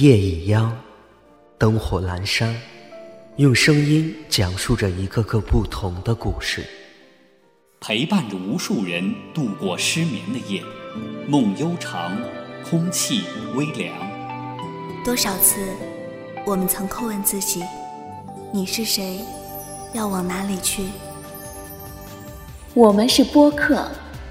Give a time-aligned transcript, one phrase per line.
[0.00, 0.76] 夜已央，
[1.56, 2.52] 灯火阑珊，
[3.36, 6.66] 用声音讲述着一个个不同的故事，
[7.78, 10.60] 陪伴着无数人度过失眠的夜，
[11.28, 12.10] 梦悠长，
[12.68, 13.22] 空气
[13.54, 13.94] 微凉。
[15.04, 15.60] 多少次，
[16.44, 17.62] 我们曾叩问自己：
[18.52, 19.20] 你是谁？
[19.92, 20.86] 要往哪里去？
[22.74, 23.88] 我们是播客，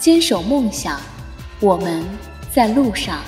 [0.00, 1.00] 坚守梦想，
[1.60, 2.04] 我们
[2.52, 3.20] 在路上。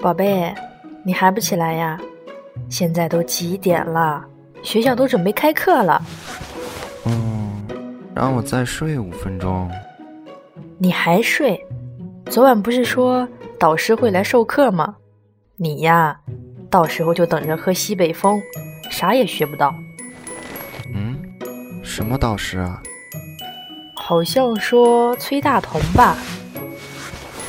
[0.00, 0.54] 宝贝，
[1.02, 2.00] 你还不起来呀？
[2.70, 4.24] 现在都几点了？
[4.62, 6.02] 学校都准备开课了。
[7.04, 7.62] 嗯，
[8.14, 9.70] 让我再睡五分钟。
[10.78, 11.62] 你还睡？
[12.30, 13.28] 昨晚不是说
[13.58, 14.96] 导师会来授课吗？
[15.56, 16.18] 你呀，
[16.70, 18.40] 到时候就等着喝西北风，
[18.90, 19.74] 啥也学不到。
[20.94, 21.14] 嗯，
[21.82, 22.80] 什么导师啊？
[23.94, 26.16] 好像说崔大同吧。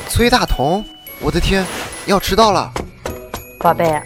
[0.06, 0.84] 崔大同，
[1.22, 1.64] 我的天！
[2.06, 2.72] 要迟到了，
[3.60, 4.02] 宝贝，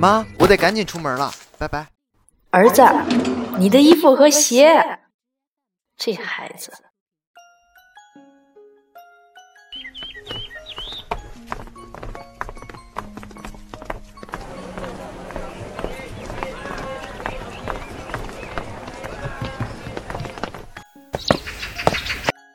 [0.00, 1.86] 妈，我得赶紧出门了，拜拜。
[2.50, 2.82] 儿子，
[3.56, 4.98] 你的衣服和鞋，
[5.96, 6.72] 这孩子。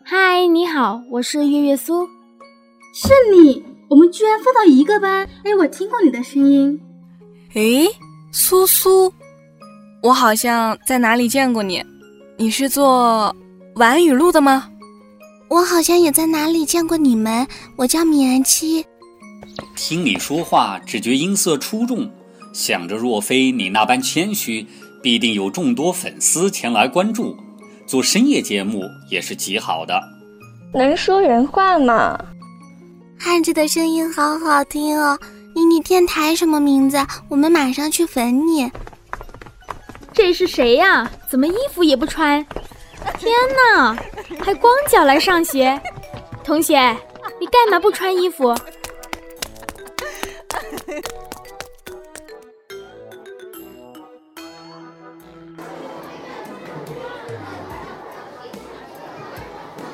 [0.04, 2.06] 嗨，你好，我是月月苏，
[2.94, 3.69] 是你。
[3.90, 5.28] 我们居然分到一个班！
[5.44, 6.80] 哎，我听过你的声音。
[7.56, 7.88] 诶，
[8.32, 9.12] 苏苏，
[10.04, 11.84] 我好像在哪里见过你。
[12.38, 13.36] 你是做
[13.76, 14.70] 晚语录的吗？
[15.50, 17.48] 我好像也在哪里见过你们。
[17.76, 18.86] 我叫米安七。
[19.76, 22.08] 听你说话，只觉音色出众。
[22.54, 24.68] 想着若非你那般谦虚，
[25.02, 27.36] 必定有众多粉丝前来关注。
[27.88, 30.00] 做深夜节目也是极好的。
[30.76, 32.16] 能说人话吗？
[33.22, 35.20] 汉子的声音好好听哦！
[35.54, 36.98] 你你电台什么名字？
[37.28, 38.72] 我们马上去粉你。
[40.14, 41.10] 这是谁呀？
[41.30, 42.46] 怎么衣服也不穿？
[43.18, 43.32] 天
[43.76, 43.96] 哪，
[44.42, 45.80] 还光脚来上学？
[46.46, 46.80] 同学，
[47.40, 48.56] 你干嘛不穿衣服？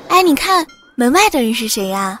[0.08, 2.20] 哎，你看门外的人是谁呀？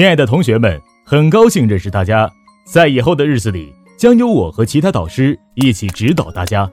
[0.00, 2.26] 亲爱的同学们，很高兴认识大家。
[2.64, 6.66] 在以后的日子里，将由我和其他导师一起指导大家。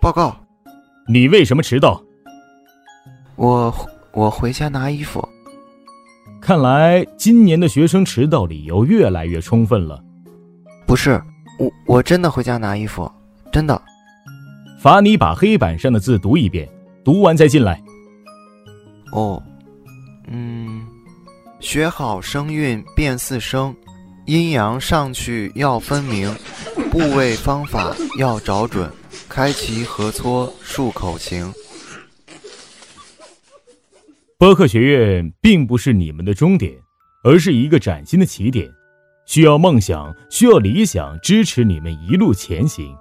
[0.00, 0.34] 报告，
[1.06, 2.02] 你为什么迟到？
[3.36, 3.70] 我
[4.12, 5.22] 我回家拿衣服。
[6.40, 10.02] 看来今年的学生迟到理由越来越充分了。
[10.86, 11.22] 不是，
[11.58, 13.12] 我我真的回家拿衣服，
[13.52, 13.82] 真的。
[14.80, 16.66] 罚你把黑板上的字读一遍，
[17.04, 17.78] 读完再进来。
[19.12, 19.42] 哦，
[20.28, 20.79] 嗯。
[21.60, 23.74] 学好声韵辨四声，
[24.24, 26.34] 阴阳上去要分明，
[26.90, 28.90] 部位方法要找准，
[29.28, 31.52] 开齐合撮漱口型。
[34.38, 36.72] 播客学院并不是你们的终点，
[37.22, 38.66] 而是一个崭新的起点，
[39.26, 42.96] 需要梦想，需要理想支持你们一路前行。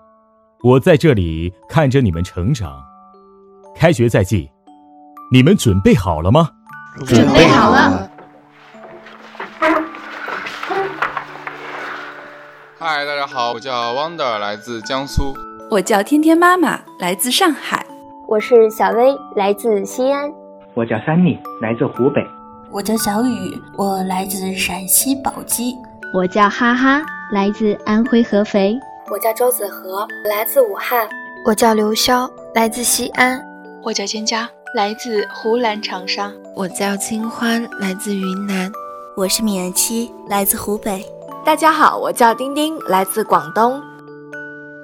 [0.62, 2.78] 我在这里看着你们成长。
[3.74, 4.50] 开学在即，
[5.32, 6.50] 你们准备好了吗？
[7.08, 8.12] 准备好了。
[12.82, 15.36] 嗨，大家好，我叫 Wonder，来自江苏。
[15.70, 17.86] 我叫天天妈妈，来自上海。
[18.26, 20.32] 我是小薇，来自西安。
[20.76, 22.22] 我叫 Sunny，来自湖北。
[22.72, 25.76] 我叫小雨，我来自陕西宝鸡。
[26.14, 27.02] 我叫哈哈，
[27.34, 28.80] 来自安徽合肥。
[29.12, 31.06] 我叫周子和，来自武汉。
[31.46, 33.42] 我叫刘潇，来自西安。
[33.84, 36.32] 我叫蒹葭，来自湖南长沙。
[36.56, 38.72] 我叫清欢，来自云南。
[39.18, 41.06] 我是米安七，来自湖北。
[41.46, 43.82] 大家好，我叫丁丁，来自广东。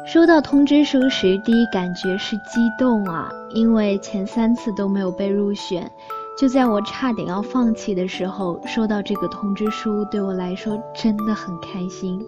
[0.07, 5.89] 收到通知书时，第一感觉是激动啊，因为前三次都没有被入选。
[6.37, 12.25] 就在我差点要放弃的时候，收到这个通知书，对我来说真的很开心，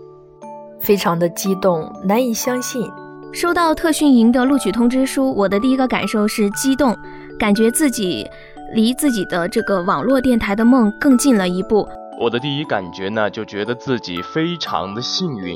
[0.79, 2.87] 非常的激动，难以相信。
[3.31, 6.95] 收到特训营的录取通知书，我的第一个感受是激动，
[7.39, 8.29] 感觉自己
[8.73, 11.87] 离自己的这个网络电台的梦更近了一步。
[12.19, 15.55] 我的第一感觉呢，就觉得自己非常的幸运。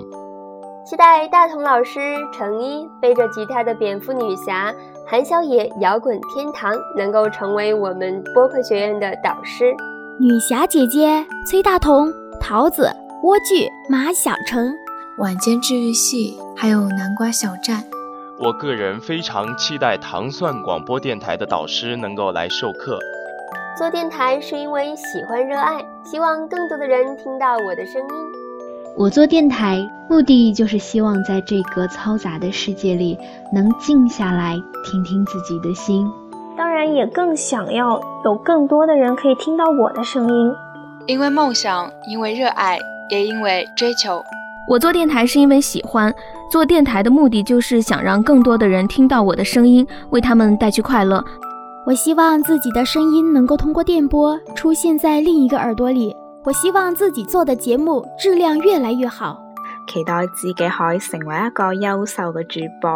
[0.86, 2.00] 期待大同老师、
[2.38, 4.72] 程一背着吉他的蝙蝠女侠、
[5.08, 9.74] 韩小野摇滚天堂能够成为我们播客学院的导师。
[10.20, 12.92] 女侠姐姐、崔大同、桃子、
[13.24, 14.72] 莴苣、马小成、
[15.18, 17.84] 晚间治愈系，还有南瓜小站。
[18.40, 23.00] 我个人非常期待糖蒜广播电台的导师能够来授课。
[23.82, 28.16] 做电台是因为喜欢热爱，希望更多的人听到我的声音。
[28.96, 33.18] 我做电台目的就是希望在这个嘈杂的世界里，
[33.52, 34.56] 能静下来
[34.86, 36.08] 听听自己的心。
[36.56, 40.54] 当然，也更想要有更多的人可以听到我的声音。
[41.08, 42.78] 因为梦想，因为热爱，
[43.10, 44.24] 也因为追求。
[44.70, 46.14] 我做电台是因为喜欢，
[46.52, 51.26] 做电台的目的就是想让更多的人听到我的声音，为他们带去快乐。
[51.84, 56.16] 我希望自己的声音能够通过电波出现在另一个耳朵里。
[56.44, 59.40] 我希望自己做的节目质量越来越好。
[59.88, 62.90] 期待自己可以成为一个优秀的主播。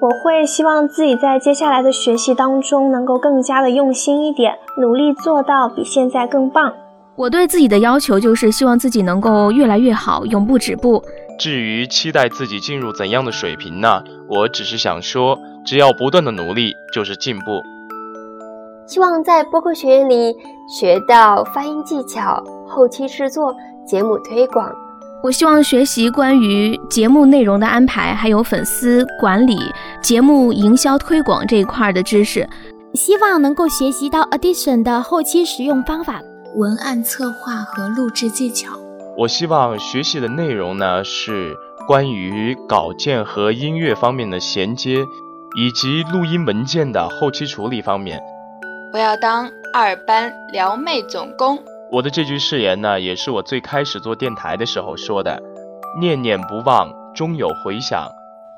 [0.00, 6.72] 我会希望自己在接下来的学习当中能够更加的用心一点，努力做到比现在更棒。
[7.16, 11.02] 我对自己的要求就是希望自己能够越来越好，永不止步。
[11.38, 14.04] 至于期待自己进入怎样的水平呢？
[14.28, 17.62] 我只是想说，只要不断的努力，就是进步。
[18.88, 20.34] 希望在播客学院里
[20.66, 23.54] 学到发音技巧、后期制作、
[23.86, 24.72] 节目推广。
[25.22, 29.58] 我希望学习关于节目内容的安排，还有粉丝管理、
[30.00, 32.48] 节目营销推广这一块的知识。
[32.94, 36.22] 希望能够学习到 Audition 的后期使用方法。
[36.56, 38.72] 文案策划和录制技巧。
[39.18, 41.54] 我希望学习的内容呢是
[41.86, 45.04] 关于稿件和音乐方面的衔接，
[45.58, 48.18] 以及录音文件的后期处理方面。
[48.92, 51.58] 我要当二班撩妹总攻。
[51.90, 55.42] 我的这句誓言呢，也是我最开始做电台的时候说的：
[56.00, 58.08] 念念不忘，终有回响。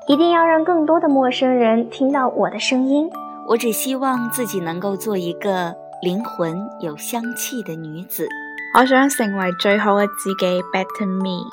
[0.07, 3.09] 一定要让更多的陌生人听到我的声音。
[3.47, 5.75] 我只希望自己能够做一个。
[6.01, 8.27] 灵魂有香气的女子，
[8.75, 11.47] 我想成为最好的自己，Better Me。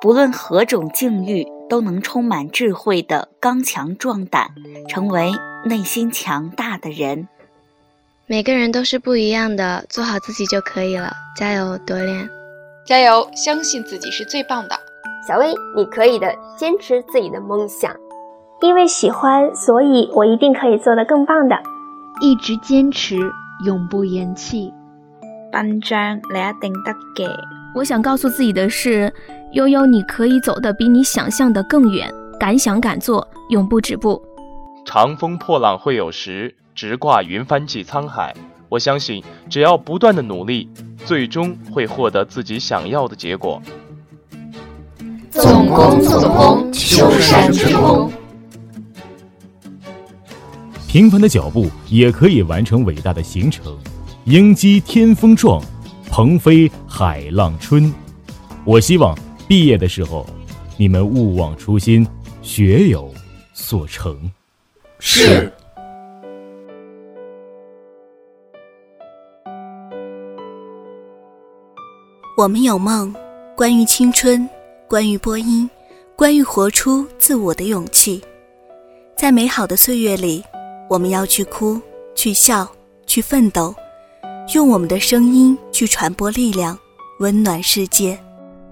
[0.00, 4.48] 不论何种境遇，都能充满智慧的刚强壮胆，
[4.88, 5.30] 成为
[5.64, 7.28] 内心强大的人。
[8.26, 11.12] 每个人都是不一样的，做好自己就可以了。
[11.36, 12.26] 加油，多练，
[12.86, 14.74] 加油，相信自己是最棒的。
[15.28, 17.94] 小薇，你可以的，坚持自己的梦想。
[18.62, 21.56] 因为喜欢，所以我一定可以做得更棒的。
[22.22, 23.18] 一直坚持。
[23.64, 24.74] 永不言弃，
[25.52, 27.30] 班章你一定得嘅。
[27.74, 29.12] 我想告诉自己的是，
[29.52, 32.12] 悠悠，你可以走得比你想象的更远。
[32.40, 34.20] 敢想敢做，永不止步。
[34.84, 38.34] 长风破浪会有时，直挂云帆济沧海。
[38.68, 40.68] 我相信，只要不断的努力，
[41.04, 43.62] 最终会获得自己想要的结果。
[45.30, 48.10] 总攻总攻，秋山之功。
[50.88, 53.76] 平凡的脚步也可以完成伟大的行程，
[54.24, 55.62] 鹰击天风壮，
[56.08, 57.92] 鹏飞海浪春。
[58.64, 59.16] 我希望
[59.46, 60.26] 毕业的时候，
[60.76, 62.06] 你们勿忘初心，
[62.42, 63.12] 学有
[63.52, 64.30] 所成。
[64.98, 65.52] 是。
[72.36, 73.14] 我们有梦，
[73.56, 74.48] 关于青春，
[74.88, 75.70] 关于播音，
[76.16, 78.20] 关于活出自我的勇气，
[79.16, 80.42] 在美好的岁月里。
[80.90, 81.80] 我们要去哭，
[82.16, 82.68] 去笑，
[83.06, 83.72] 去奋斗，
[84.52, 86.76] 用我们的声音去传播力量，
[87.20, 88.18] 温暖世界。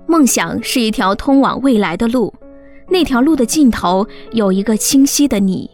[0.07, 2.35] 梦想是一条通往未来的路，
[2.89, 5.71] 那条路的尽头有一个清晰的你，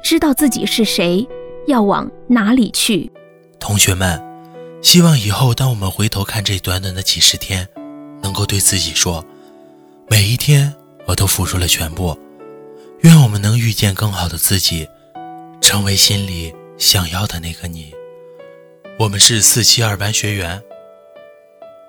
[0.00, 1.26] 知道自己是谁，
[1.66, 3.10] 要往哪里去。
[3.58, 4.16] 同学们，
[4.82, 7.66] 希望以后当我们回头看这短短的几十天，
[8.20, 9.24] 能够对自己说：
[10.10, 10.74] 每一天
[11.06, 12.18] 我都付出了全部。
[13.00, 14.88] 愿我们能遇见更好的自己。
[15.62, 17.94] 成为心里想要的那个你。
[18.98, 20.60] 我们是四七二班学员，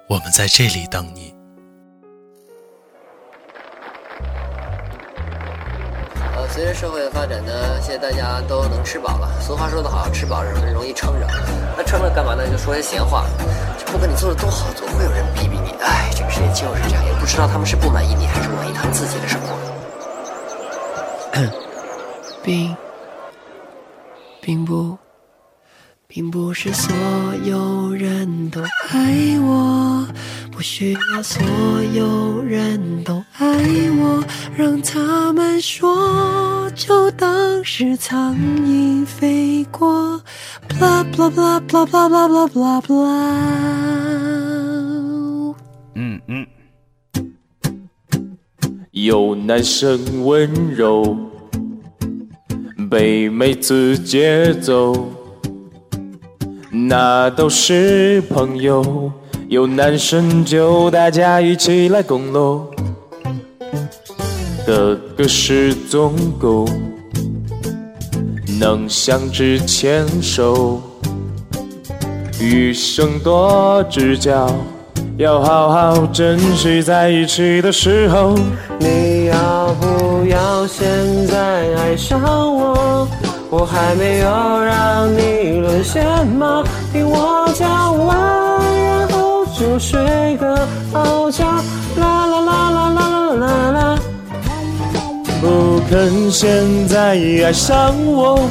[0.07, 1.33] 我们在这里等你。
[6.35, 9.41] 呃，随着社会的发展呢，现在大家都能吃饱了。
[9.41, 11.27] 俗话说得好，吃饱人容易撑着。
[11.75, 12.47] 那撑着干嘛呢？
[12.49, 13.25] 就说些闲话。
[13.87, 15.71] 不管你做的多好，总会有人逼逼你。
[15.81, 19.57] 哎，这个世界就是这样，也不知道他们是不满意你，还是满意他们自己的生活。
[22.43, 22.75] 并。
[24.41, 24.97] 并不，
[26.05, 26.93] 并不是所
[27.43, 30.05] 有人都爱我，
[30.53, 31.41] 不需要所
[31.93, 33.45] 有人都爱
[33.99, 34.23] 我，
[34.55, 40.21] 让他们说，就当是苍蝇飞过。
[40.69, 43.13] blah blah blah blah blah blah blah blah。
[45.95, 46.47] 嗯嗯，
[48.91, 51.17] 有男生温柔。
[52.89, 55.09] 被妹子接走，
[56.69, 59.11] 那都是朋友，
[59.53, 62.65] 有男生就大家一起来共喽。
[64.65, 66.67] 哥哥是总狗，
[68.59, 70.81] 能相知牵手，
[72.41, 74.49] 余生多指教，
[75.17, 78.33] 要好好珍惜在一起的时候。
[78.79, 80.87] 你要不要现
[81.27, 83.07] 在爱上我？
[83.51, 86.63] 我还没有让你沦陷吗？
[86.91, 88.42] 听我讲完，
[89.63, 91.45] 就睡个好觉。
[91.95, 93.99] 啦啦啦啦啦啦啦啦。
[95.39, 97.11] 不肯现在
[97.45, 98.41] 爱上我，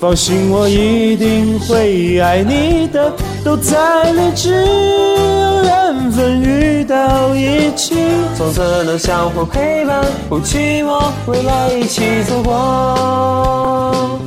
[0.00, 3.12] 放心，我一定会爱你的。
[3.44, 7.94] 都在理智，有缘分遇到一起，
[8.34, 14.18] 从此能相互陪伴，不寂寞，未来一起走过。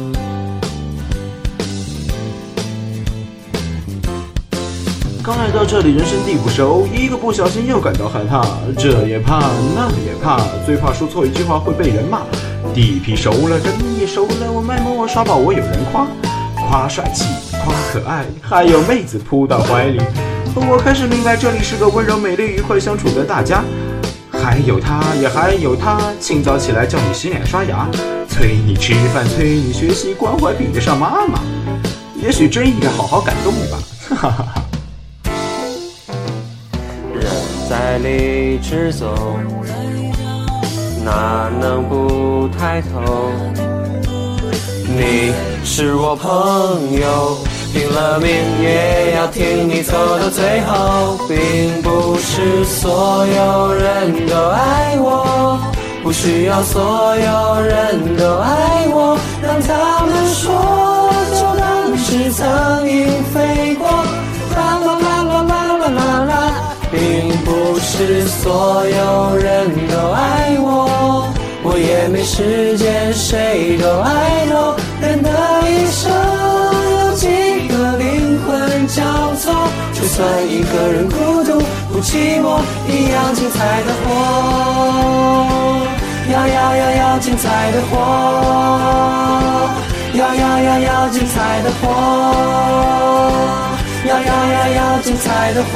[5.21, 8.41] 刚来到这里，人生地不熟，一个不小心又感到害怕，
[8.77, 9.39] 这也怕，
[9.75, 12.21] 那也怕，最怕说错一句话会被人骂。
[12.73, 16.07] 地皮熟了，人也熟了，我卖萌，我耍宝，我有人夸，
[16.55, 17.25] 夸帅气，
[17.63, 19.99] 夸可爱，还有妹子扑到怀里。
[20.55, 23.63] 我开始明白，这里是个温柔、美丽、愉快相处的大家。
[24.31, 27.87] 还有他，也还有他，清早起来叫你洗脸刷牙，
[28.29, 31.39] 催你吃饭，催你学习，关怀比得上妈妈。
[32.15, 33.77] 也许真应该好好感动吧，
[34.09, 34.68] 哈哈哈哈。
[37.89, 39.07] 在里直走，
[41.03, 43.31] 哪能不抬头？
[44.85, 46.29] 你是我朋
[47.01, 47.39] 友，
[47.73, 48.29] 拼了命
[48.61, 51.17] 也要听你走到最后。
[51.27, 55.59] 并不是所有人都爱我，
[56.03, 63.89] 不需要所有人都爱我，让他们说，就当是苍蝇飞过。
[67.99, 71.27] 是所有人都爱我，
[71.63, 74.73] 我也没时间谁都爱我。
[75.01, 75.29] 人的
[75.67, 76.09] 一生
[76.95, 77.27] 有几
[77.67, 79.03] 个灵魂交
[79.35, 79.51] 错，
[79.91, 81.59] 就算一个人孤独
[81.91, 84.07] 不寂寞，一样精彩的活。
[86.31, 87.99] 要要要要精彩的活，
[90.13, 91.83] 要要要要精彩的活。
[94.07, 95.75] 要要要要精彩的活，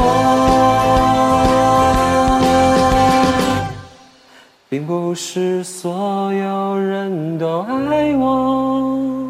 [4.74, 9.23] 并不是所有人都爱我。